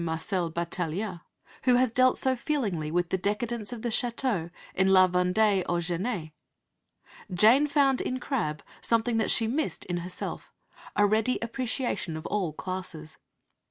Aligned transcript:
Marcel 0.03 0.49
Batilliat, 0.49 1.21
who 1.65 1.75
has 1.75 1.93
dealt 1.93 2.17
so 2.17 2.35
feelingly 2.35 2.89
with 2.89 3.09
the 3.09 3.19
decadence 3.19 3.71
of 3.71 3.83
the 3.83 3.89
château 3.89 4.49
in 4.73 4.87
La 4.91 5.07
Vendée 5.07 5.63
aux 5.69 5.77
Genêts. 5.77 6.31
Jane 7.31 7.67
found 7.67 8.01
in 8.01 8.19
Crabbe 8.19 8.63
something 8.81 9.17
that 9.17 9.29
she 9.29 9.45
missed 9.45 9.85
in 9.85 9.97
herself, 9.97 10.51
a 10.95 11.05
ready 11.05 11.37
appreciation 11.43 12.17
of 12.17 12.25
all 12.25 12.51
classes. 12.51 13.19